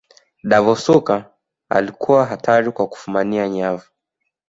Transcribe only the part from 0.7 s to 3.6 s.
suker alikuwa hatari kwa kufumania